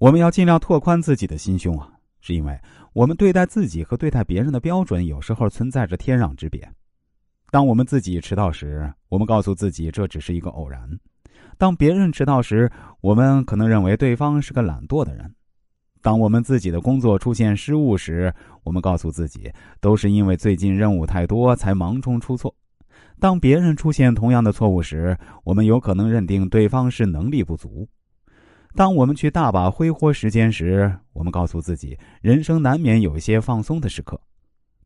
[0.00, 1.86] 我们要尽量拓宽自己的心胸啊，
[2.22, 2.58] 是因为
[2.94, 6.66] 我们对待自己和对待别人的标准有时候存在着天壤之别。
[7.50, 10.88] 当我们自己迟到时，我们告诉自己这只是一个偶然；
[11.58, 15.26] 当别人迟到时，我们可能认为对方是个懒惰的人；
[16.00, 18.32] 当我们自己的工作出现失误时，
[18.64, 22.50] 我们告诉自己都是因为最近任务太多才忙中出错；
[23.18, 25.14] 当别人出现同样的错误时，
[25.44, 27.86] 我们有可能认定对方是能力不足。
[28.74, 34.20] 当我们去大把挥霍时间时，我们告诉自己，人生难免有一些放松的时刻。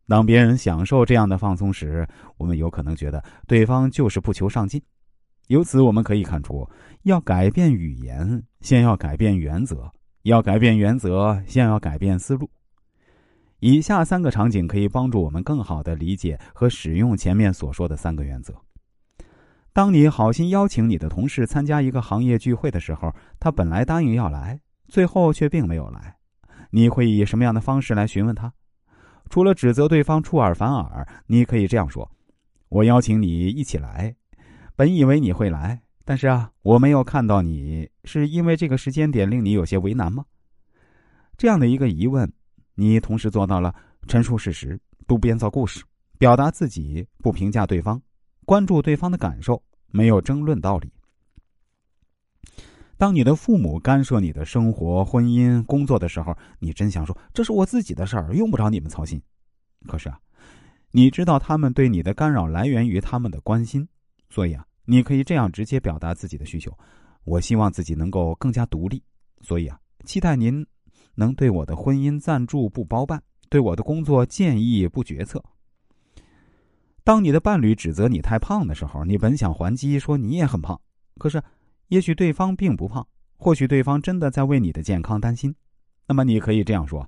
[0.08, 4.82] 当别人享受这样的放松时，我们有可能觉得对方就是不求上进。
[5.48, 6.66] 由此我们可以看出，
[7.02, 9.77] 要改变语言，先要改变原则；
[10.22, 12.48] 要改变原则，先要改变思路。
[13.60, 18.55] 以下三个场景可以帮助我们更好的理解和使用前面所说的三个原则。
[19.74, 26.14] 当你好心邀请你的同事参加一个行业聚会的时候，他本来答应要来，最后却并没有来，
[26.70, 28.52] 你会以什么样的方式来询问他？
[29.28, 32.08] 除了指责对方出尔反尔，你可以这样说
[32.70, 34.14] ：“我邀请你一起来，
[34.77, 40.25] 本以为你会来，但是啊，我没有看到你，是因为这个时间点令你有些为难吗？”
[41.36, 42.33] 这样的一个疑问，
[42.77, 43.75] 你同时做到了
[44.06, 45.83] 陈述事实，不编造故事，
[46.16, 48.00] 表达自己，不评价对方。
[48.45, 50.92] 关注对方的感受，没有争论道理。
[52.97, 59.20] 当你的父母干涉你的生活、婚姻、工作的时候，你真想说：“这是我自己的事儿，用不着你们操心。”
[59.89, 60.19] 可是啊，
[60.92, 63.87] 你知道他们对你的干扰来源于他们的关心，
[64.31, 66.72] 所以啊，你可以这样直接表达自己的需求
[67.25, 69.03] ：“我希望自己能够更加独立，
[69.42, 70.65] 所以啊，期待您
[71.15, 75.42] 能对我的婚姻赞助不包办，对我的工作建议不决策。”
[77.05, 80.80] 当你的伴侣指责你太胖的时候，你本想还击说你也很胖，
[81.19, 81.42] 可是，
[81.88, 85.55] 也许对方并不胖，或许对方真的在为你的健康担心。
[86.08, 87.06] 那么你可以这样说：“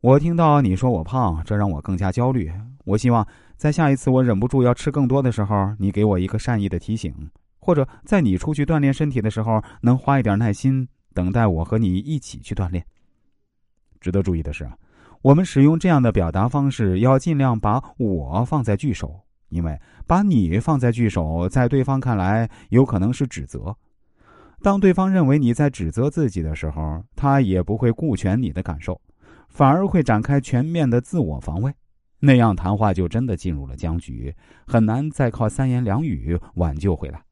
[0.00, 2.52] 我听到你说我胖，这让我更加焦虑。
[2.84, 7.12] 我希望在下一次我忍不住要吃更多的时候，你给我一个善意的提醒，
[7.58, 12.86] 或者在你出去锻炼身体的时候，能花一点耐心等待我和你一起去锻炼。”
[14.00, 14.70] 值得注意的是。
[15.22, 19.20] 我们使用这样的表达方式，要尽量把我放在句首，
[19.50, 23.76] 因为把你放在句首，在对方看来有可能是指责。
[24.62, 28.98] 当对方认为你在指责自己的时候，他也不会顾全你的感受，
[29.50, 31.70] 反而会展开全面的自我防卫，
[32.20, 34.34] 那样谈话就真的进入了僵局，
[34.66, 37.22] 很难再靠三言两语挽救回来。